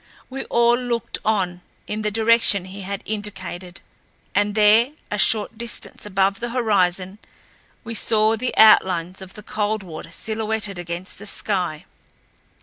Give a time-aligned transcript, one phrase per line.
[0.31, 3.81] We all looked on in the direction he had indicated,
[4.33, 7.19] and there, a short distance above the horizon,
[7.83, 11.85] we saw the outlines of the Coldwater silhouetted against the sky.